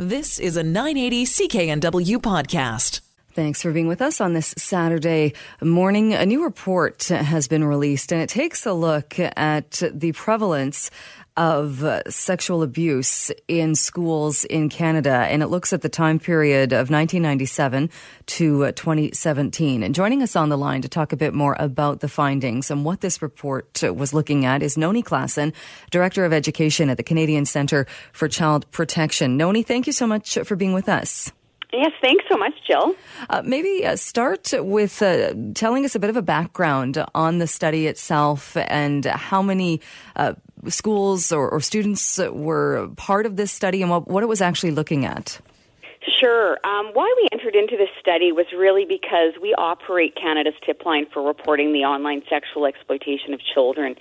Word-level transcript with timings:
This 0.00 0.38
is 0.38 0.56
a 0.56 0.62
980 0.62 1.24
CKNW 1.24 2.18
podcast. 2.18 3.00
Thanks 3.32 3.60
for 3.60 3.72
being 3.72 3.88
with 3.88 4.00
us 4.00 4.20
on 4.20 4.32
this 4.32 4.54
Saturday 4.56 5.32
morning. 5.60 6.14
A 6.14 6.24
new 6.24 6.44
report 6.44 7.02
has 7.08 7.48
been 7.48 7.64
released 7.64 8.12
and 8.12 8.22
it 8.22 8.28
takes 8.28 8.64
a 8.64 8.72
look 8.72 9.18
at 9.18 9.82
the 9.92 10.12
prevalence 10.12 10.92
of 11.38 11.84
sexual 12.08 12.64
abuse 12.64 13.30
in 13.46 13.76
schools 13.76 14.44
in 14.44 14.68
Canada, 14.68 15.26
and 15.30 15.40
it 15.40 15.46
looks 15.46 15.72
at 15.72 15.82
the 15.82 15.88
time 15.88 16.18
period 16.18 16.72
of 16.72 16.90
1997 16.90 17.88
to 18.26 18.72
2017. 18.72 19.84
And 19.84 19.94
joining 19.94 20.22
us 20.22 20.34
on 20.34 20.48
the 20.48 20.58
line 20.58 20.82
to 20.82 20.88
talk 20.88 21.12
a 21.12 21.16
bit 21.16 21.32
more 21.32 21.56
about 21.60 22.00
the 22.00 22.08
findings 22.08 22.72
and 22.72 22.84
what 22.84 23.00
this 23.02 23.22
report 23.22 23.82
was 23.82 24.12
looking 24.12 24.44
at 24.44 24.64
is 24.64 24.76
Noni 24.76 25.02
Classen, 25.02 25.54
Director 25.92 26.24
of 26.24 26.32
Education 26.32 26.90
at 26.90 26.96
the 26.96 27.04
Canadian 27.04 27.46
Centre 27.46 27.86
for 28.12 28.26
Child 28.26 28.68
Protection. 28.72 29.36
Noni, 29.36 29.62
thank 29.62 29.86
you 29.86 29.92
so 29.92 30.08
much 30.08 30.38
for 30.44 30.56
being 30.56 30.72
with 30.72 30.88
us. 30.88 31.32
Yes, 31.72 31.92
thanks 32.00 32.24
so 32.30 32.38
much, 32.38 32.54
Jill. 32.66 32.94
Uh, 33.28 33.42
maybe 33.44 33.84
uh, 33.84 33.96
start 33.96 34.54
with 34.54 35.02
uh, 35.02 35.34
telling 35.54 35.84
us 35.84 35.94
a 35.94 35.98
bit 35.98 36.08
of 36.08 36.16
a 36.16 36.22
background 36.22 37.04
on 37.14 37.38
the 37.38 37.46
study 37.46 37.86
itself 37.86 38.56
and 38.56 39.04
how 39.04 39.42
many 39.42 39.82
uh, 40.16 40.32
schools 40.68 41.30
or, 41.30 41.50
or, 41.50 41.60
students 41.60 42.18
were 42.32 42.88
part 42.96 43.26
of 43.26 43.36
this 43.36 43.52
study 43.52 43.82
and 43.82 43.90
what, 43.90 44.08
what 44.08 44.22
it 44.22 44.26
was 44.26 44.40
actually 44.40 44.70
looking 44.70 45.04
at. 45.04 45.40
Sure. 46.20 46.58
Um, 46.64 46.90
why 46.94 47.12
we 47.20 47.28
entered 47.32 47.54
into 47.54 47.76
this 47.76 47.90
study 48.00 48.32
was 48.32 48.46
really 48.56 48.84
because 48.84 49.34
we 49.40 49.54
operate 49.54 50.16
Canada's 50.16 50.54
tip 50.64 50.84
line 50.84 51.06
for 51.12 51.22
reporting 51.22 51.72
the 51.72 51.80
online 51.80 52.22
sexual 52.28 52.66
exploitation 52.66 53.34
of 53.34 53.40
children. 53.40 53.94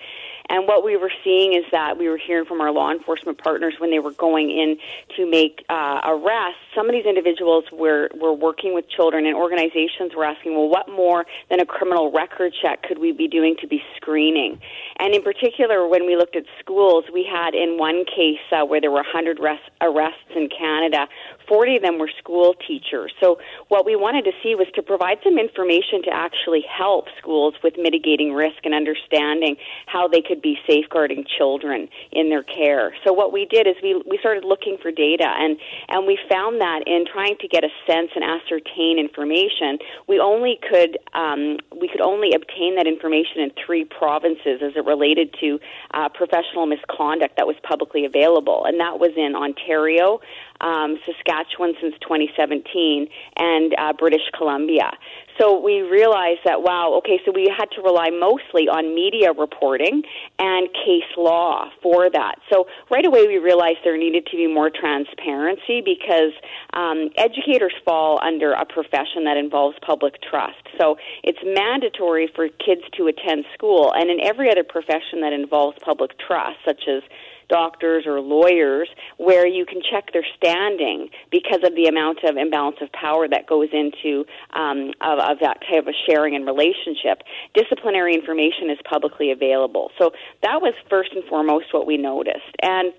And 0.50 0.68
what 0.68 0.84
we 0.84 0.96
were 0.98 1.12
seeing 1.24 1.54
is 1.54 1.66
that 1.72 1.98
we 1.98 2.08
were 2.08 2.18
hearing 2.18 2.46
from 2.46 2.62
our 2.62 2.72
law 2.72 2.92
enforcement 2.92 3.38
partners 3.38 3.76
when 3.80 3.92
they 3.92 4.00
were 4.00 4.12
going 4.12 4.50
in 4.50 4.78
to 5.16 5.30
make 5.30 5.66
uh, 5.70 6.02
arrests. 6.06 6.62
Some 6.74 6.88
of 6.88 6.94
these 6.94 7.06
individuals 7.06 7.66
were 7.72 8.10
were 8.16 8.34
working 8.34 8.74
with 8.74 8.90
children, 8.90 9.26
and 9.26 9.36
organizations 9.36 10.16
were 10.16 10.24
asking, 10.26 10.56
"Well, 10.56 10.70
what 10.70 10.90
more 10.90 11.26
than 11.50 11.60
a 11.60 11.66
criminal 11.66 12.12
record 12.12 12.54
check 12.62 12.84
could 12.84 13.00
we 13.00 13.12
be 13.12 13.28
doing 13.28 13.56
to 13.62 13.68
be 13.68 13.84
screening?" 13.96 14.62
And 15.00 15.14
in 15.14 15.22
particular, 15.22 15.88
when 15.88 16.06
we 16.06 16.16
looked 16.16 16.36
at 16.36 16.44
schools, 16.60 17.06
we 17.14 17.28
had 17.30 17.54
in 17.54 17.78
one 17.78 18.06
case 18.06 18.42
uh, 18.52 18.66
where 18.66 18.82
there 18.82 18.92
were 18.92 19.06
100 19.06 19.40
arrests 19.40 20.32
in 20.36 20.50
Canada, 20.50 21.08
40 21.48 21.78
of 21.78 21.82
them 21.82 22.00
were 22.00 22.10
school 22.18 22.56
teachers. 22.68 23.14
So 23.22 23.38
what 23.70 23.86
we 23.86 23.96
wanted 23.96 24.26
to 24.26 24.32
see 24.44 24.56
was 24.56 24.68
to 24.76 24.82
provide 24.82 25.20
some 25.24 25.38
information 25.38 26.02
to 26.04 26.12
actually 26.12 26.64
help 26.68 27.06
schools 27.18 27.54
with 27.64 27.76
mitigating 27.78 28.34
risk 28.34 28.58
and 28.64 28.74
understanding 28.74 29.56
how 29.86 30.08
they 30.08 30.22
could 30.22 30.42
be 30.42 30.58
safeguarding 30.68 31.26
children 31.38 31.88
in 32.12 32.30
their 32.30 32.44
care. 32.44 32.94
So 33.06 33.14
what 33.14 33.32
we 33.32 33.46
did 33.46 33.68
is 33.68 33.76
we 33.82 34.02
we 34.10 34.18
started 34.20 34.44
looking 34.44 34.78
for 34.82 34.92
data 34.92 35.28
and 35.28 35.58
and 35.90 36.08
we 36.08 36.18
found 36.30 36.60
that 36.62 36.84
in 36.86 37.06
trying 37.06 37.38
to 37.40 37.48
get 37.48 37.64
a 37.64 37.72
sense 37.86 38.12
and 38.16 38.24
ascertain 38.24 39.00
information, 39.00 39.78
we 40.08 40.20
only 40.20 40.60
could 40.60 40.98
um, 41.14 41.58
we 41.80 41.88
could 41.88 42.02
only 42.02 42.34
obtain 42.34 42.76
that 42.76 42.88
information 42.88 43.46
in 43.46 43.52
three 43.66 43.86
provinces 43.86 44.60
as 44.62 44.74
it 44.76 44.86
related 44.88 45.36
to 45.42 45.60
uh, 45.94 46.10
professional 46.10 46.66
misconduct 46.66 47.36
that 47.38 47.46
was 47.46 47.56
publicly 47.64 48.06
available, 48.06 48.66
and 48.66 48.80
that 48.80 49.00
was 49.00 49.12
in 49.16 49.36
Ontario, 49.36 50.20
um, 50.62 50.98
Saskatchewan 51.06 51.74
since 51.82 51.94
2017, 52.02 53.08
and 53.38 53.76
uh, 53.78 53.94
British 53.94 54.26
Columbia. 54.36 54.92
So 55.40 55.60
we 55.60 55.82
realized 55.82 56.42
that, 56.46 56.62
wow, 56.62 56.94
okay, 57.00 57.20
so 57.26 57.32
we 57.32 57.52
had 57.56 57.70
to 57.72 57.82
rely 57.82 58.10
mostly 58.10 58.68
on 58.68 58.96
media 58.96 59.32
reporting 59.34 60.02
and 60.40 60.68
case 60.74 61.12
law 61.16 61.70
for 61.82 62.10
that. 62.10 62.36
So 62.52 62.66
right 62.90 63.06
away 63.06 63.28
we 63.28 63.38
realized 63.38 63.78
there 63.84 63.98
needed 63.98 64.26
to 64.32 64.38
be 64.38 64.48
more 64.48 64.70
transparency 64.70 65.82
because 65.82 66.34
um, 66.74 67.10
educators 67.18 67.74
fall 67.86 68.20
under 68.22 68.54
a 68.54 68.66
profession 68.66 69.26
that 69.26 69.38
involves 69.38 69.78
public 69.86 70.16
trust. 70.22 70.62
So 70.80 70.98
it's 71.24 71.40
mandatory 71.44 72.30
for 72.36 72.50
kids 72.50 72.82
to 72.98 73.08
attend 73.08 73.46
school, 73.54 73.94
and 73.94 74.10
in 74.10 74.20
every 74.24 74.50
other 74.50 74.64
profession 74.64 75.22
that 75.22 75.34
involves 75.34 75.78
public 75.84 76.12
trust, 76.20 76.58
such 76.66 76.84
as 76.88 77.04
doctors 77.50 78.06
or 78.06 78.20
lawyers 78.20 78.90
where 79.18 79.48
you 79.48 79.66
can 79.66 79.82
check 79.82 80.12
their 80.14 80.26
standing 80.36 81.10
because 81.32 81.62
of 81.64 81.76
the 81.76 81.86
amount 81.86 82.20
of 82.24 82.38
imbalance 82.38 82.78
of 82.82 82.92
power 82.92 83.28
that 83.28 83.48
goes 83.48 83.70
into 83.72 84.26
um, 84.54 84.92
of, 85.02 85.20
of 85.20 85.40
that 85.42 85.60
type 85.72 85.88
of 85.88 85.96
sharing 86.10 86.36
and 86.36 86.46
relationship. 86.46 87.24
Disciplinary 87.54 88.14
information 88.14 88.70
is 88.70 88.78
publicly 88.90 89.32
available. 89.32 89.92
So 89.98 90.12
that 90.44 90.62
was 90.62 90.74
first 90.90 91.12
and 91.14 91.24
foremost 91.26 91.66
what 91.72 91.88
we 91.88 91.98
noticed. 91.98 92.56
And 92.62 92.94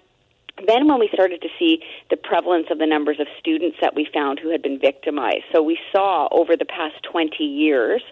then 0.66 0.88
when 0.88 0.98
we 0.98 1.08
started 1.12 1.42
to 1.42 1.48
see 1.58 1.82
the 2.10 2.16
prevalence 2.16 2.66
of 2.70 2.78
the 2.78 2.86
numbers 2.86 3.20
of 3.20 3.26
students 3.38 3.76
that 3.80 3.94
we 3.94 4.08
found 4.12 4.38
who 4.38 4.50
had 4.50 4.62
been 4.62 4.78
victimized. 4.78 5.44
So 5.52 5.62
we 5.62 5.78
saw 5.92 6.28
over 6.32 6.56
the 6.56 6.64
past 6.64 6.96
20 7.10 7.44
years 7.44 8.02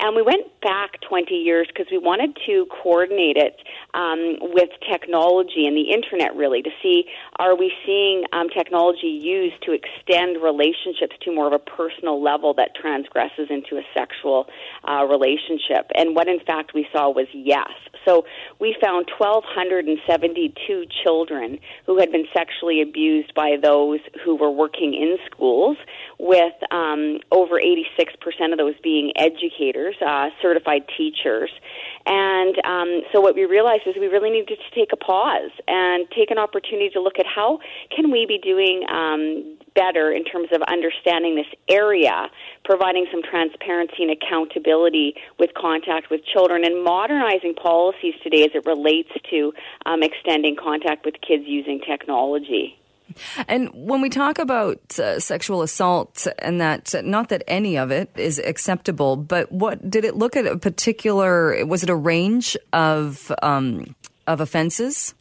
and 0.00 0.16
we 0.16 0.22
went 0.22 0.46
back 0.60 1.00
20 1.08 1.34
years 1.34 1.68
because 1.68 1.86
we 1.90 1.98
wanted 1.98 2.36
to 2.46 2.66
coordinate 2.82 3.36
it 3.36 3.56
um, 3.94 4.36
with 4.52 4.68
technology 4.90 5.66
and 5.66 5.76
the 5.76 5.92
internet, 5.92 6.34
really, 6.34 6.60
to 6.62 6.70
see 6.82 7.04
are 7.38 7.56
we 7.56 7.72
seeing 7.86 8.24
um, 8.32 8.48
technology 8.48 9.06
used 9.06 9.62
to 9.62 9.72
extend 9.72 10.42
relationships 10.42 11.14
to 11.22 11.32
more 11.32 11.46
of 11.46 11.52
a 11.52 11.58
personal 11.58 12.20
level 12.20 12.52
that 12.54 12.74
transgresses 12.74 13.46
into 13.48 13.76
a 13.76 13.82
sexual 13.94 14.46
uh, 14.88 15.04
relationship. 15.04 15.86
And 15.94 16.16
what, 16.16 16.26
in 16.26 16.40
fact, 16.40 16.74
we 16.74 16.86
saw 16.92 17.10
was 17.10 17.28
yes. 17.32 17.70
So 18.04 18.24
we 18.58 18.76
found 18.80 19.06
1,272 19.18 20.86
children 21.04 21.58
who 21.86 21.98
had 21.98 22.10
been 22.10 22.26
sexually 22.34 22.82
abused 22.82 23.34
by 23.34 23.56
those 23.62 24.00
who 24.24 24.36
were 24.36 24.50
working 24.50 24.94
in 24.94 25.18
schools, 25.26 25.76
with 26.18 26.54
um, 26.70 27.18
over 27.32 27.60
86% 27.60 28.52
of 28.52 28.58
those 28.58 28.74
being 28.82 29.12
educators, 29.16 29.96
uh, 30.06 30.28
certified 30.40 30.82
teachers. 30.96 31.50
And 32.06 32.56
um, 32.64 33.02
so 33.12 33.20
what 33.20 33.34
we 33.34 33.44
realized 33.44 33.82
is 33.86 33.94
we 33.98 34.06
really 34.06 34.30
needed 34.30 34.58
to 34.58 34.74
take 34.74 34.92
a 34.92 34.96
pause 34.96 35.50
and 35.66 36.06
take 36.16 36.30
an 36.30 36.38
opportunity 36.38 36.90
to 36.90 37.00
look 37.00 37.18
at 37.18 37.26
how 37.26 37.58
can 37.94 38.10
we 38.10 38.26
be 38.26 38.38
doing 38.38 38.84
um, 38.88 39.58
better 39.74 40.12
in 40.12 40.24
terms 40.24 40.48
of 40.52 40.62
understanding 40.62 41.36
this 41.36 41.46
area, 41.68 42.28
providing 42.64 43.06
some 43.10 43.22
transparency 43.22 44.02
and 44.02 44.10
accountability 44.10 45.14
with 45.38 45.50
contact 45.54 46.10
with 46.10 46.20
children, 46.24 46.64
and 46.64 46.84
modernizing 46.84 47.54
policies 47.54 48.14
today 48.22 48.44
as 48.44 48.50
it 48.54 48.64
relates 48.66 49.10
to 49.30 49.52
um, 49.86 50.02
extending 50.02 50.56
contact 50.56 51.04
with 51.04 51.14
kids 51.26 51.44
using 51.46 51.80
technology. 51.80 52.78
And 53.48 53.70
when 53.74 54.00
we 54.00 54.08
talk 54.08 54.38
about 54.38 54.98
uh, 54.98 55.18
sexual 55.20 55.62
assault, 55.62 56.26
and 56.38 56.60
that 56.60 56.94
not 57.04 57.28
that 57.28 57.42
any 57.46 57.76
of 57.76 57.90
it 57.90 58.10
is 58.16 58.38
acceptable, 58.38 59.16
but 59.16 59.50
what 59.52 59.90
did 59.90 60.04
it 60.04 60.16
look 60.16 60.36
at 60.36 60.46
a 60.46 60.56
particular? 60.56 61.64
Was 61.66 61.82
it 61.82 61.90
a 61.90 61.96
range 61.96 62.56
of 62.72 63.32
um, 63.42 63.94
of 64.26 64.40
offenses? 64.40 65.14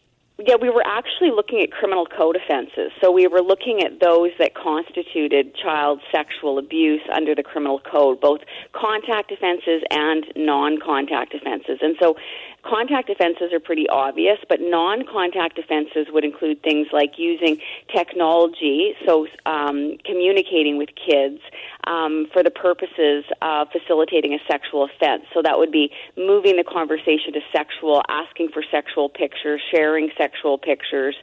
Yeah, 0.44 0.56
we 0.60 0.70
were 0.72 0.84
actually 0.86 1.30
looking 1.30 1.62
at 1.62 1.72
criminal 1.72 2.08
code 2.08 2.36
offenses. 2.36 2.92
So 3.00 3.12
we 3.12 3.28
were 3.28 3.42
looking 3.42 3.84
at 3.84 4.00
those 4.00 4.32
that 4.40 4.56
constituted 4.56 5.56
child 5.56 6.02
sexual 6.12 6.58
abuse 6.58 7.02
under 7.14 7.36
the 7.36 7.44
criminal 7.44 7.80
code, 7.80 8.20
both 8.20 8.42
contact 8.74 9.32
offenses 9.32 9.84
and 9.92 10.26
non 10.36 10.80
contact 10.80 11.36
offenses. 11.36 11.78
And 11.82 11.96
so 12.02 12.16
Contact 12.64 13.10
offenses 13.10 13.52
are 13.54 13.60
pretty 13.60 13.90
obvious, 13.90 14.38
but 14.48 14.60
non 14.62 15.04
contact 15.12 15.58
offenses 15.58 16.08
would 16.12 16.24
include 16.24 16.62
things 16.62 16.88
like 16.94 17.18
using 17.18 17.58
technology, 17.94 18.94
so 19.06 19.26
um, 19.48 19.98
communicating 20.06 20.78
with 20.78 20.90
kids 20.94 21.40
um, 21.88 22.28
for 22.34 22.44
the 22.44 22.52
purposes 22.52 23.26
of 23.42 23.68
facilitating 23.72 24.34
a 24.34 24.40
sexual 24.50 24.86
offense. 24.86 25.24
So 25.34 25.42
that 25.44 25.58
would 25.58 25.72
be 25.72 25.92
moving 26.18 26.58
the 26.58 26.64
conversation 26.64 27.34
to 27.34 27.42
sexual, 27.56 28.02
asking 28.10 28.50
for 28.54 28.64
sexual 28.72 29.10
pictures, 29.10 29.62
sharing 29.74 30.10
sexual 30.18 30.58
pictures, 30.58 31.16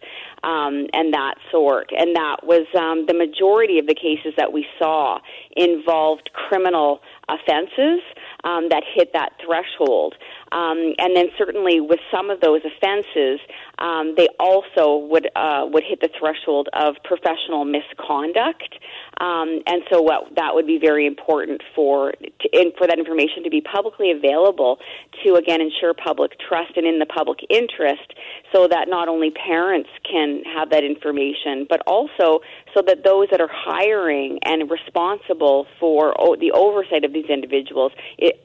um, 0.43 0.87
and 0.93 1.13
that 1.15 1.35
sort. 1.51 1.91
And 1.97 2.15
that 2.17 2.45
was 2.45 2.67
um, 2.79 3.07
the 3.07 3.15
majority 3.15 3.79
of 3.79 3.87
the 3.87 3.95
cases 3.95 4.35
that 4.37 4.53
we 4.53 4.67
saw 4.79 5.19
involved 5.57 6.31
criminal 6.33 7.01
offenses 7.29 8.01
um, 8.45 8.69
that 8.71 8.83
hit 8.95 9.13
that 9.13 9.33
threshold. 9.45 10.15
Um, 10.53 10.95
and 10.99 11.15
then 11.15 11.27
certainly 11.37 11.81
with 11.81 12.01
some 12.11 12.31
of 12.31 12.41
those 12.41 12.63
offenses, 12.65 13.41
um, 13.79 14.15
they 14.17 14.29
also 14.41 14.97
would 15.07 15.29
uh, 15.37 15.67
would 15.67 15.85
hit 15.85 16.01
the 16.01 16.09
threshold 16.19 16.69
of 16.73 16.97
professional 17.05 17.65
misconduct. 17.65 18.75
Um, 19.21 19.61
and 19.67 19.83
so 19.91 20.01
what, 20.01 20.35
that 20.37 20.55
would 20.55 20.67
be 20.67 20.79
very 20.79 21.07
important 21.07 21.63
for 21.75 22.13
to, 22.13 22.49
in, 22.53 22.73
for 22.79 22.87
that 22.87 22.99
information 22.99 23.45
to 23.45 23.51
be 23.51 23.61
publicly 23.61 24.11
available 24.11 24.79
to 25.25 25.35
again 25.35 25.61
ensure 25.61 25.93
public 25.93 26.33
trust 26.49 26.77
and 26.77 26.87
in 26.87 26.99
the 26.99 27.07
public 27.07 27.41
interest, 27.51 28.15
so 28.53 28.69
that 28.69 28.89
not 28.89 29.09
only 29.09 29.31
parents 29.31 29.91
can 30.11 30.43
have 30.45 30.71
that 30.71 30.85
information, 30.85 31.67
but 31.69 31.83
also 31.87 32.41
so 32.75 32.83
that 32.87 33.05
those 33.05 33.29
that 33.31 33.41
are 33.41 33.51
hiring 33.51 34.39
and 34.43 34.71
responsible 34.71 35.67
for 35.79 36.15
the 36.41 36.53
oversight 36.53 37.05
of 37.05 37.13
these 37.13 37.27
individuals 37.27 37.93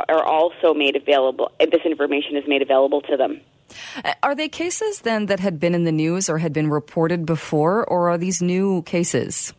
are 0.09 0.23
also 0.23 0.73
made 0.73 0.95
available. 0.95 1.51
This 1.59 1.81
information 1.85 2.35
is 2.35 2.43
made 2.47 2.61
available 2.61 3.01
to 3.01 3.17
them. 3.17 3.41
Uh, 4.03 4.13
are 4.21 4.35
they 4.35 4.49
cases 4.49 5.01
then 5.01 5.27
that 5.27 5.39
had 5.39 5.59
been 5.59 5.73
in 5.73 5.83
the 5.83 5.91
news 5.91 6.29
or 6.29 6.37
had 6.37 6.53
been 6.53 6.69
reported 6.69 7.25
before, 7.25 7.83
or 7.85 8.09
are 8.09 8.17
these 8.17 8.41
new 8.41 8.83
cases? 8.83 9.53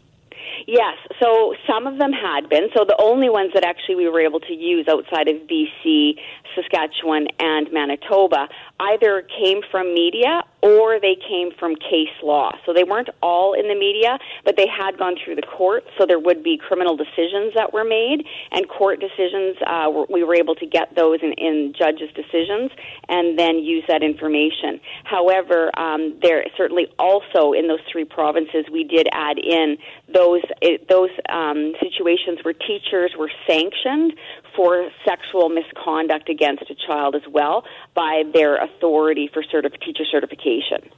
Yes, 0.66 0.96
so 1.20 1.54
some 1.66 1.86
of 1.86 1.98
them 1.98 2.12
had 2.12 2.48
been. 2.48 2.68
So 2.76 2.84
the 2.84 2.96
only 3.00 3.30
ones 3.30 3.50
that 3.54 3.64
actually 3.64 3.96
we 3.96 4.08
were 4.08 4.20
able 4.20 4.40
to 4.40 4.52
use 4.52 4.86
outside 4.88 5.28
of 5.28 5.36
BC, 5.48 6.14
Saskatchewan, 6.54 7.28
and 7.38 7.72
Manitoba 7.72 8.48
either 8.80 9.26
came 9.38 9.60
from 9.70 9.94
media 9.94 10.42
or 10.64 10.98
they 10.98 11.14
came 11.28 11.50
from 11.60 11.76
case 11.76 12.16
law. 12.22 12.50
So 12.64 12.72
they 12.72 12.84
weren't 12.84 13.10
all 13.22 13.52
in 13.52 13.68
the 13.68 13.74
media, 13.74 14.18
but 14.46 14.56
they 14.56 14.66
had 14.66 14.96
gone 14.96 15.14
through 15.22 15.36
the 15.36 15.42
court, 15.42 15.84
So 15.98 16.06
there 16.06 16.18
would 16.18 16.42
be 16.42 16.56
criminal 16.56 16.96
decisions 16.96 17.52
that 17.54 17.74
were 17.74 17.84
made, 17.84 18.24
and 18.50 18.66
court 18.66 18.98
decisions. 18.98 19.56
Uh, 19.66 20.04
we 20.08 20.24
were 20.24 20.34
able 20.34 20.54
to 20.54 20.66
get 20.66 20.96
those 20.96 21.18
in, 21.22 21.34
in 21.34 21.74
judges' 21.78 22.08
decisions, 22.16 22.70
and 23.10 23.38
then 23.38 23.58
use 23.58 23.84
that 23.88 24.02
information. 24.02 24.80
However, 25.04 25.70
um, 25.78 26.18
there 26.22 26.42
certainly 26.56 26.86
also 26.98 27.52
in 27.52 27.68
those 27.68 27.84
three 27.92 28.06
provinces 28.06 28.64
we 28.72 28.84
did 28.84 29.06
add 29.12 29.38
in 29.38 29.76
those 30.08 30.42
it, 30.62 30.88
those 30.88 31.10
um, 31.28 31.74
situations 31.82 32.38
where 32.42 32.54
teachers 32.54 33.12
were 33.18 33.30
sanctioned 33.46 34.14
for 34.56 34.88
sexual 35.04 35.48
misconduct 35.48 36.28
against 36.28 36.62
a 36.70 36.74
child 36.74 37.14
as 37.14 37.22
well 37.30 37.64
by 37.94 38.22
their 38.32 38.56
authority 38.56 39.28
for 39.32 39.42
certif- 39.42 39.80
teacher 39.80 40.04
certification. 40.10 40.90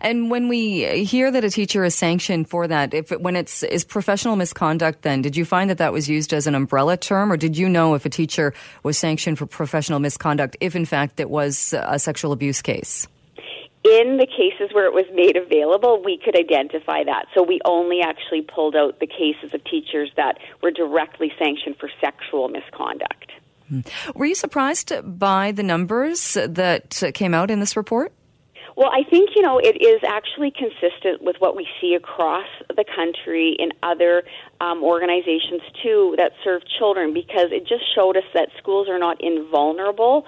And 0.00 0.30
when 0.30 0.48
we 0.48 1.04
hear 1.04 1.30
that 1.30 1.44
a 1.44 1.50
teacher 1.50 1.84
is 1.84 1.94
sanctioned 1.94 2.48
for 2.48 2.66
that, 2.66 2.94
if 2.94 3.12
it, 3.12 3.20
when 3.20 3.36
it's 3.36 3.62
is 3.62 3.84
professional 3.84 4.36
misconduct, 4.36 5.02
then 5.02 5.20
did 5.20 5.36
you 5.36 5.44
find 5.44 5.68
that 5.68 5.78
that 5.78 5.92
was 5.92 6.08
used 6.08 6.32
as 6.32 6.46
an 6.46 6.54
umbrella 6.54 6.96
term, 6.96 7.30
or 7.30 7.36
did 7.36 7.58
you 7.58 7.68
know 7.68 7.94
if 7.94 8.06
a 8.06 8.10
teacher 8.10 8.54
was 8.82 8.96
sanctioned 8.96 9.38
for 9.38 9.44
professional 9.46 9.98
misconduct, 9.98 10.56
if 10.60 10.74
in 10.74 10.86
fact 10.86 11.20
it 11.20 11.28
was 11.28 11.74
a 11.76 11.98
sexual 11.98 12.32
abuse 12.32 12.62
case? 12.62 13.06
In 13.82 14.18
the 14.18 14.26
cases 14.26 14.74
where 14.74 14.84
it 14.84 14.92
was 14.92 15.06
made 15.14 15.36
available, 15.36 16.02
we 16.02 16.18
could 16.22 16.36
identify 16.38 17.02
that. 17.04 17.26
So 17.34 17.42
we 17.42 17.60
only 17.64 18.00
actually 18.02 18.42
pulled 18.42 18.76
out 18.76 19.00
the 19.00 19.06
cases 19.06 19.54
of 19.54 19.64
teachers 19.64 20.10
that 20.16 20.38
were 20.62 20.70
directly 20.70 21.32
sanctioned 21.38 21.76
for 21.78 21.88
sexual 22.00 22.48
misconduct. 22.48 23.32
Hmm. 23.68 23.80
Were 24.14 24.26
you 24.26 24.34
surprised 24.34 24.92
by 25.04 25.52
the 25.52 25.62
numbers 25.62 26.34
that 26.34 27.12
came 27.14 27.32
out 27.32 27.50
in 27.50 27.60
this 27.60 27.76
report? 27.76 28.12
Well, 28.76 28.90
I 28.92 29.02
think, 29.08 29.30
you 29.34 29.42
know, 29.42 29.58
it 29.58 29.76
is 29.82 30.00
actually 30.06 30.52
consistent 30.52 31.22
with 31.22 31.36
what 31.38 31.56
we 31.56 31.66
see 31.80 31.94
across 31.94 32.46
the 32.68 32.84
country 32.84 33.56
in 33.58 33.72
other 33.82 34.22
um, 34.60 34.82
organizations, 34.82 35.60
too, 35.82 36.14
that 36.18 36.32
serve 36.42 36.62
children 36.78 37.12
because 37.12 37.52
it 37.52 37.66
just 37.66 37.84
showed 37.94 38.16
us 38.16 38.24
that 38.32 38.48
schools 38.58 38.88
are 38.88 38.98
not 38.98 39.20
invulnerable 39.20 40.24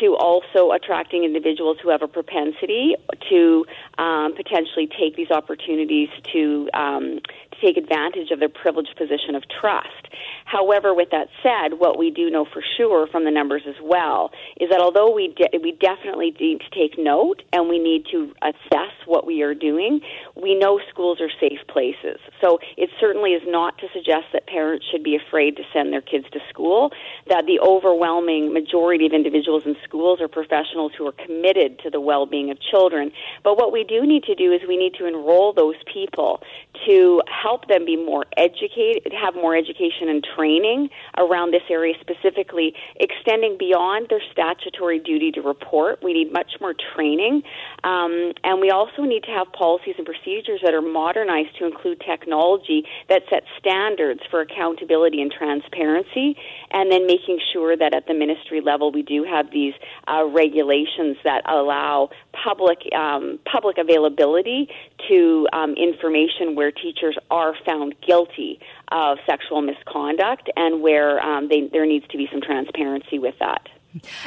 to 0.00 0.14
also 0.16 0.72
attracting 0.72 1.24
individuals 1.24 1.78
who 1.82 1.88
have 1.88 2.02
a 2.02 2.08
propensity 2.08 2.94
to 3.28 3.66
um, 3.96 4.34
potentially 4.34 4.86
take 4.86 5.16
these 5.16 5.30
opportunities 5.30 6.08
to 6.32 6.68
um, 6.74 7.20
take 7.60 7.76
advantage 7.76 8.30
of 8.30 8.38
their 8.40 8.48
privileged 8.48 8.96
position 8.96 9.34
of 9.34 9.42
trust. 9.48 10.08
However, 10.44 10.94
with 10.94 11.10
that 11.10 11.28
said, 11.42 11.78
what 11.78 11.98
we 11.98 12.10
do 12.10 12.30
know 12.30 12.44
for 12.44 12.62
sure 12.76 13.06
from 13.06 13.24
the 13.24 13.30
numbers 13.30 13.62
as 13.68 13.74
well 13.82 14.30
is 14.60 14.70
that 14.70 14.80
although 14.80 15.12
we 15.12 15.28
de- 15.28 15.58
we 15.58 15.72
definitely 15.72 16.34
need 16.40 16.60
to 16.60 16.70
take 16.70 16.98
note 16.98 17.42
and 17.52 17.68
we 17.68 17.78
need 17.78 18.06
to 18.10 18.32
assess 18.42 18.92
what 19.06 19.26
we 19.26 19.42
are 19.42 19.54
doing, 19.54 20.00
we 20.34 20.54
know 20.54 20.80
schools 20.90 21.20
are 21.20 21.30
safe 21.40 21.60
places. 21.68 22.18
So 22.40 22.58
it 22.76 22.90
certainly 23.00 23.32
is 23.32 23.42
not 23.46 23.78
to 23.78 23.88
suggest 23.92 24.26
that 24.32 24.46
parents 24.46 24.86
should 24.90 25.02
be 25.02 25.16
afraid 25.16 25.56
to 25.56 25.62
send 25.72 25.92
their 25.92 26.00
kids 26.00 26.26
to 26.32 26.40
school. 26.48 26.92
That 27.28 27.46
the 27.46 27.60
overwhelming 27.60 28.52
majority 28.52 29.06
of 29.06 29.12
individuals 29.12 29.64
in 29.66 29.76
schools 29.84 30.20
are 30.20 30.28
professionals 30.28 30.92
who 30.96 31.06
are 31.06 31.12
committed 31.12 31.78
to 31.80 31.90
the 31.90 32.00
well-being 32.00 32.50
of 32.50 32.58
children. 32.60 33.12
But 33.44 33.58
what 33.58 33.72
we 33.72 33.84
do 33.84 34.06
need 34.06 34.24
to 34.24 34.34
do 34.34 34.52
is 34.52 34.60
we 34.66 34.76
need 34.76 34.94
to 34.94 35.06
enroll 35.06 35.52
those 35.52 35.76
people 35.92 36.42
to 36.86 37.22
help 37.26 37.68
them 37.68 37.84
be 37.84 37.96
more 37.96 38.26
educated, 38.36 39.12
have 39.12 39.34
more 39.34 39.56
education 39.56 40.08
and 40.08 40.26
training 40.36 40.88
around 41.16 41.52
this 41.52 41.62
area 41.70 41.94
specifically, 42.00 42.74
extending 42.96 43.56
beyond 43.58 44.06
their 44.10 44.20
statutory 44.32 44.98
duty 44.98 45.30
to 45.32 45.40
report. 45.40 46.02
We 46.02 46.12
need 46.12 46.32
much 46.32 46.52
more 46.60 46.74
training. 46.94 47.42
Um, 47.84 48.32
and 48.44 48.60
we 48.60 48.70
also 48.70 49.02
need 49.02 49.24
to 49.24 49.30
have 49.30 49.52
policies 49.52 49.94
and 49.98 50.06
procedures 50.06 50.60
that 50.64 50.74
are 50.74 50.82
modernized 50.82 51.56
to 51.58 51.66
include 51.66 52.00
technology 52.00 52.84
that 53.08 53.22
sets 53.30 53.46
standards 53.58 54.20
for 54.30 54.40
accountability 54.40 55.20
and 55.22 55.32
transparency, 55.32 56.36
and 56.70 56.90
then 56.90 57.06
making 57.06 57.38
sure 57.52 57.76
that 57.76 57.94
at 57.94 58.06
the 58.06 58.14
ministry 58.14 58.60
level 58.60 58.92
we 58.92 59.02
do 59.02 59.24
have 59.24 59.50
these 59.52 59.74
uh, 60.06 60.24
regulations 60.24 61.16
that 61.24 61.42
allow 61.48 62.10
public 62.32 62.78
um, 62.94 63.38
public 63.50 63.78
availability 63.78 64.68
to 65.08 65.46
um, 65.52 65.74
information 65.74 66.54
where 66.54 66.67
teachers 66.70 67.16
are 67.30 67.54
found 67.64 67.94
guilty 68.06 68.60
of 68.90 69.18
sexual 69.26 69.62
misconduct 69.62 70.50
and 70.56 70.82
where 70.82 71.20
um, 71.20 71.48
they, 71.48 71.68
there 71.72 71.86
needs 71.86 72.06
to 72.08 72.16
be 72.16 72.28
some 72.30 72.40
transparency 72.40 73.18
with 73.18 73.34
that. 73.40 73.68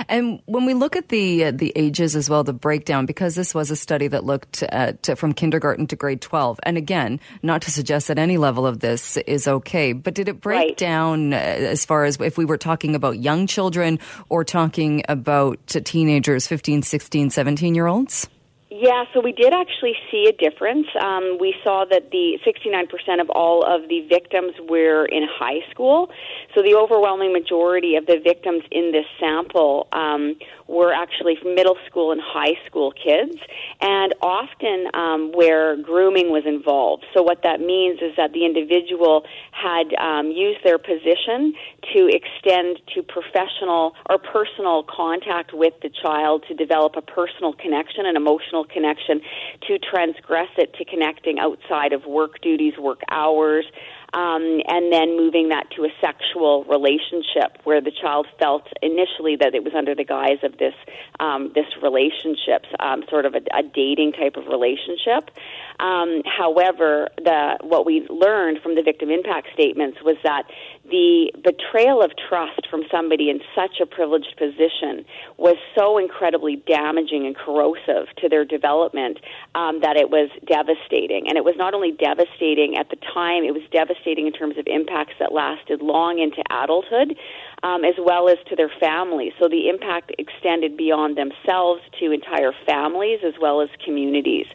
And 0.10 0.42
when 0.46 0.66
we 0.66 0.74
look 0.74 0.96
at 0.96 1.10
the 1.10 1.46
uh, 1.46 1.52
the 1.52 1.72
ages 1.76 2.16
as 2.16 2.30
well, 2.30 2.44
the 2.44 2.54
breakdown, 2.54 3.06
because 3.06 3.36
this 3.36 3.54
was 3.54 3.70
a 3.70 3.76
study 3.76 4.08
that 4.08 4.24
looked 4.24 4.64
at 4.64 5.18
from 5.18 5.34
kindergarten 5.34 5.88
to 5.88 5.96
grade 5.96 6.20
twelve, 6.20 6.60
and 6.64 6.78
again, 6.78 7.20
not 7.44 7.62
to 7.64 7.72
suggest 7.72 8.08
that 8.08 8.18
any 8.18 8.38
level 8.38 8.66
of 8.66 8.80
this 8.80 9.18
is 9.18 9.48
okay, 9.48 9.94
but 9.94 10.14
did 10.14 10.28
it 10.28 10.42
break 10.42 10.58
right. 10.58 10.78
down 10.78 11.34
uh, 11.34 11.38
as 11.38 11.86
far 11.86 12.06
as 12.06 12.20
if 12.20 12.38
we 12.38 12.46
were 12.46 12.58
talking 12.58 12.96
about 12.96 13.20
young 13.20 13.46
children 13.48 14.00
or 14.30 14.44
talking 14.44 15.04
about 15.08 15.60
teenagers, 15.68 16.48
15, 16.48 16.82
16, 16.82 17.30
17 17.30 17.76
year 17.76 17.88
olds? 17.88 18.28
Yeah, 18.74 19.04
so 19.14 19.20
we 19.20 19.34
did 19.34 19.52
actually 19.52 19.96
see 20.10 20.28
a 20.30 20.32
difference. 20.32 20.88
Um, 21.04 21.38
we 21.42 21.54
saw 21.62 21.84
that 21.90 22.10
the 22.12 22.40
69% 22.48 23.20
of 23.20 23.30
all 23.30 23.66
of 23.66 23.90
the 23.90 24.00
victims 24.08 24.54
were 24.70 25.04
in 25.08 25.28
high 25.30 25.60
school. 25.70 26.10
So 26.56 26.62
the 26.62 26.76
overwhelming 26.76 27.34
majority 27.34 27.98
of 27.98 28.06
the 28.06 28.18
victims 28.24 28.64
in 28.72 28.94
this 28.94 29.04
sample 29.20 29.90
um, 29.92 30.38
were 30.72 30.94
actually 30.94 31.38
middle 31.44 31.78
school 31.88 32.12
and 32.12 32.22
high 32.24 32.56
school 32.66 32.92
kids, 32.92 33.36
and 33.82 34.16
often 34.22 34.88
um, 34.94 35.32
where 35.34 35.76
grooming 35.76 36.32
was 36.32 36.44
involved. 36.46 37.06
So 37.14 37.22
what 37.22 37.44
that 37.44 37.60
means 37.60 38.00
is 38.02 38.16
that 38.16 38.32
the 38.32 38.46
individual 38.46 39.26
had 39.52 39.94
um, 40.00 40.32
used 40.32 40.64
their 40.64 40.78
position 40.78 41.54
to 41.94 42.08
extend 42.08 42.80
to 42.96 43.04
professional 43.04 43.94
or 44.10 44.18
personal 44.18 44.84
contact 44.84 45.54
with 45.54 45.74
the 45.82 45.90
child 45.90 46.46
to 46.48 46.54
develop 46.54 46.96
a 46.96 47.02
personal 47.02 47.54
connection, 47.54 48.06
an 48.06 48.16
emotional 48.16 48.64
connection, 48.64 49.22
to 49.68 49.78
transgress 49.78 50.50
it 50.58 50.74
to 50.76 50.86
connecting 50.86 51.38
outside 51.40 51.92
of 51.92 52.06
work 52.06 52.42
duties, 52.42 52.74
work 52.80 53.02
hours 53.10 53.66
um, 54.14 54.62
and 54.68 54.92
then 54.92 55.16
moving 55.16 55.50
that 55.50 55.70
to 55.76 55.84
a 55.86 55.90
sexual 56.02 56.64
relationship 56.66 57.58
where 57.64 57.80
the 57.80 57.92
child 57.92 58.28
felt 58.38 58.68
initially 58.82 59.38
that 59.38 59.56
it 59.56 59.64
was 59.64 59.74
under 59.76 59.96
the 59.96 60.04
guise 60.04 60.40
of 60.44 60.58
this 60.58 60.74
um, 61.20 61.52
this 61.56 61.66
relationship, 61.82 62.66
um, 62.80 63.04
sort 63.10 63.26
of 63.26 63.36
a, 63.36 63.42
a 63.56 63.64
dating 63.64 64.12
type 64.14 64.36
of 64.36 64.48
relationship. 64.48 65.32
Um, 65.80 66.24
however, 66.26 67.10
the 67.18 67.58
what 67.62 67.86
we 67.86 68.06
learned 68.10 68.60
from 68.62 68.76
the 68.76 68.82
victim 68.82 69.10
impact 69.10 69.48
statements 69.54 69.98
was 70.04 70.18
that 70.24 70.44
the 70.92 71.32
betrayal 71.44 72.04
of 72.04 72.12
trust 72.30 72.68
from 72.70 72.84
somebody 72.92 73.30
in 73.30 73.40
such 73.56 73.80
a 73.82 73.86
privileged 73.86 74.36
position 74.38 75.06
was 75.38 75.56
so 75.76 75.98
incredibly 75.98 76.58
damaging 76.68 77.26
and 77.26 77.36
corrosive 77.36 78.14
to 78.18 78.30
their 78.30 78.46
development 78.46 79.18
um, 79.56 79.80
that 79.82 79.98
it 79.98 80.10
was 80.10 80.30
devastating. 80.46 81.28
And 81.28 81.38
it 81.38 81.44
was 81.44 81.56
not 81.58 81.74
only 81.74 81.92
devastating 81.92 82.76
at 82.78 82.90
the 82.90 82.98
time; 83.14 83.44
it 83.44 83.54
was 83.54 83.64
devastating 83.72 84.28
in 84.28 84.34
terms 84.34 84.58
of 84.58 84.68
impacts 84.68 85.16
that 85.20 85.32
lasted 85.32 85.82
long 85.82 86.20
into 86.20 86.44
adulthood 86.52 87.18
um, 87.64 87.84
as 87.86 87.96
well 87.98 88.30
as 88.30 88.38
to 88.50 88.56
their 88.56 88.72
families. 88.80 89.34
So 89.40 89.48
the 89.48 89.70
impact 89.70 90.12
extended 90.18 90.78
beyond 90.78 91.18
themselves 91.18 91.82
to 92.00 92.12
entire 92.12 92.54
families 92.66 93.20
as 93.26 93.34
well 93.40 93.62
as 93.62 93.70
communities. 93.84 94.48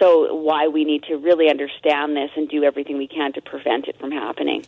So 0.00 0.34
why 0.34 0.66
we 0.66 0.84
need 0.84 1.02
to 1.04 1.16
really 1.16 1.50
understand 1.50 2.16
this 2.16 2.30
and 2.34 2.48
do 2.48 2.64
everything 2.64 2.96
we 2.96 3.06
can 3.06 3.34
to 3.34 3.42
prevent 3.42 3.86
it 3.86 3.98
from 4.00 4.10
happening. 4.10 4.64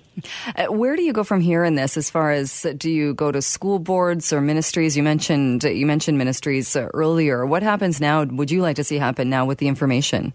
Uh, 0.54 0.66
where 0.66 0.94
do 0.94 1.02
you 1.02 1.12
go 1.12 1.24
from 1.24 1.40
here 1.40 1.64
in 1.64 1.74
this? 1.74 1.96
As 1.96 2.10
far 2.10 2.32
as 2.32 2.66
do 2.76 2.90
you 2.90 3.14
go 3.14 3.32
to 3.32 3.40
school 3.40 3.78
boards 3.78 4.32
or 4.32 4.42
ministries? 4.42 4.96
You 4.96 5.02
mentioned 5.02 5.64
you 5.64 5.86
mentioned 5.86 6.18
ministries 6.18 6.76
uh, 6.76 6.88
earlier. 6.92 7.46
What 7.46 7.62
happens 7.62 8.00
now? 8.00 8.24
Would 8.24 8.50
you 8.50 8.60
like 8.60 8.76
to 8.76 8.84
see 8.84 8.98
happen 8.98 9.30
now 9.30 9.46
with 9.46 9.58
the 9.58 9.68
information? 9.68 10.34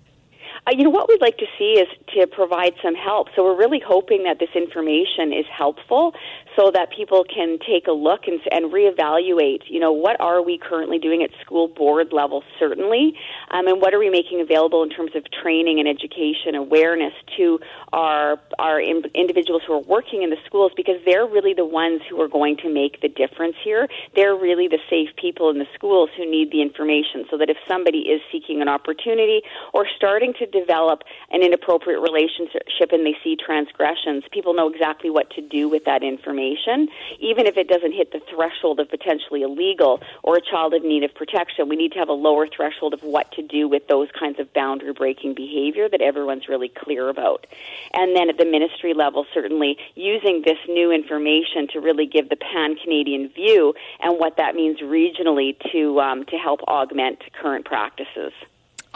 Uh, 0.68 0.72
you 0.76 0.84
know, 0.84 0.90
what 0.90 1.08
we'd 1.08 1.22
like 1.22 1.38
to 1.38 1.46
see 1.58 1.80
is 1.80 1.88
to 2.14 2.28
provide 2.28 2.74
some 2.84 2.94
help. 2.94 3.28
So 3.36 3.44
we're 3.44 3.58
really 3.58 3.82
hoping 3.86 4.24
that 4.24 4.40
this 4.40 4.50
information 4.54 5.32
is 5.32 5.46
helpful 5.56 6.14
so 6.58 6.72
that 6.72 6.90
people 6.92 7.24
can 7.24 7.58
take 7.60 7.88
a 7.88 7.92
look 7.92 8.22
and, 8.28 8.40
and 8.52 8.74
reevaluate, 8.74 9.62
you 9.70 9.80
know, 9.80 9.92
what 9.92 10.20
are 10.20 10.42
we 10.42 10.58
currently 10.58 10.98
doing 10.98 11.24
at 11.24 11.30
school 11.46 11.68
board 11.68 12.12
level, 12.12 12.44
certainly, 12.60 13.14
um, 13.52 13.68
and 13.68 13.80
what 13.80 13.94
are 13.94 14.00
we 14.00 14.10
making 14.10 14.42
available 14.42 14.84
in 14.84 14.90
terms 14.90 15.12
of 15.16 15.24
training 15.42 15.80
and 15.80 15.88
education 15.88 16.56
awareness 16.56 17.14
to 17.38 17.60
our 17.94 18.40
our 18.60 18.82
in, 18.82 19.04
individuals 19.14 19.62
who 19.66 19.74
are 19.74 19.84
working 19.84 20.24
in 20.24 20.32
the 20.32 20.38
schools 20.46 20.72
because 20.76 20.96
they're 21.06 21.28
really 21.28 21.54
the 21.54 21.66
ones 21.66 22.02
who 22.10 22.20
are 22.20 22.28
going 22.28 22.58
to 22.58 22.74
make 22.74 23.00
the 23.02 23.10
difference 23.10 23.56
here. 23.64 23.88
They're 24.16 24.36
really 24.36 24.68
the 24.68 24.80
safe 24.90 25.10
people 25.16 25.50
in 25.50 25.60
the 25.60 25.68
schools 25.76 26.10
who 26.18 26.30
need 26.30 26.52
the 26.52 26.62
information 26.62 27.26
so 27.30 27.38
that 27.38 27.50
if 27.50 27.58
somebody 27.68 28.00
is 28.10 28.22
seeking 28.32 28.62
an 28.62 28.68
opportunity 28.68 29.42
or 29.74 29.86
starting 29.96 30.34
to 30.40 30.48
develop 30.60 31.04
an 31.32 31.44
inappropriate 31.44 32.02
relationship 32.02 32.92
and 32.92 33.06
they 33.06 33.16
see 33.24 33.36
transgressions, 33.36 34.24
people 34.32 34.54
know 34.54 34.70
exactly 34.70 35.10
what 35.10 35.30
to 35.32 35.42
do 35.42 35.70
with 35.70 35.86
that 35.86 36.04
information. 36.04 36.88
Even 37.20 37.46
if 37.46 37.58
it 37.58 37.68
doesn't 37.68 37.94
hit 37.94 38.12
the 38.12 38.22
threshold 38.34 38.80
of 38.80 38.90
potentially 38.90 39.42
illegal 39.42 40.02
or 40.24 40.38
a 40.38 40.42
child 40.42 40.74
in 40.74 40.84
need 40.88 41.04
of 41.04 41.14
protection, 41.14 41.70
we 41.70 41.76
need 41.76 41.92
to 41.92 42.00
have 42.00 42.10
a 42.10 42.14
lower 42.14 42.48
threshold 42.48 42.94
of 42.94 43.02
what 43.02 43.32
to 43.34 43.42
do 43.42 43.68
with 43.68 43.88
those 43.88 44.10
kinds 44.18 44.40
of 44.40 44.52
boundary 44.54 44.94
breaking 44.94 45.34
behavior 45.34 45.90
that 45.90 46.02
everyone's 46.02 46.48
really 46.48 46.70
clear 46.70 47.10
about. 47.10 47.46
And 47.94 48.16
then 48.16 48.30
at 48.30 48.38
the 48.38 48.46
ministry 48.46 48.94
level, 48.94 49.26
certainly 49.34 49.78
using 49.96 50.44
this 50.46 50.58
new 50.68 50.92
information 50.92 51.68
to 51.74 51.80
really 51.80 52.06
give 52.06 52.30
the 52.30 52.36
pan 52.36 52.76
Canadian 52.76 53.30
view 53.30 53.74
and 54.00 54.20
what 54.20 54.38
that 54.38 54.56
means 54.56 54.80
regionally 54.80 55.58
to 55.72 56.00
um, 56.00 56.26
to 56.26 56.38
help 56.38 56.62
augment 56.64 57.20
current 57.34 57.66
practices. 57.66 58.34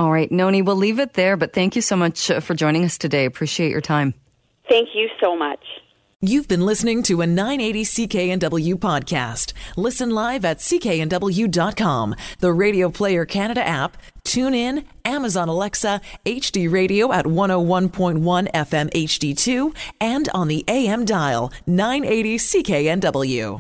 All 0.02 0.12
right, 0.12 0.32
Noni, 0.32 0.64
we'll 0.64 0.78
leave 0.78 0.98
it 0.98 1.14
there, 1.14 1.38
but 1.38 1.54
thank 1.54 1.76
you 1.76 1.82
so 1.84 1.96
much 1.96 2.32
uh, 2.32 2.40
for 2.40 2.56
joining 2.56 2.84
us 2.84 2.98
today. 2.98 3.26
Appreciate 3.26 3.70
your 3.70 3.82
time. 3.82 4.16
Thank 4.68 4.96
you 4.96 5.08
so 5.20 5.36
much. 5.36 5.60
You've 6.22 6.48
been 6.48 6.66
listening 6.66 7.04
to 7.04 7.22
a 7.22 7.28
980 7.28 7.84
CKNW 7.84 8.74
podcast. 8.78 9.54
Listen 9.78 10.10
live 10.10 10.44
at 10.44 10.58
cknw.com, 10.58 12.16
the 12.40 12.52
Radio 12.52 12.90
Player 12.90 13.26
Canada 13.26 13.64
app, 13.64 13.96
tune 14.24 14.56
in, 14.56 14.86
Amazon 15.06 15.50
Alexa, 15.50 16.02
HD 16.26 16.72
Radio 16.72 17.12
at 17.12 17.26
101.1 17.26 18.52
FM 18.54 18.90
HD2, 18.94 19.76
and 20.00 20.30
on 20.34 20.48
the 20.48 20.66
AM 20.68 21.06
dial 21.06 21.54
980 21.68 22.38
CKNW. 22.40 23.60